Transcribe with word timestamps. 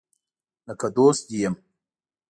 لکه 0.67 0.87
دوست 0.97 1.23
دي 1.29 1.37
یم 1.43 1.55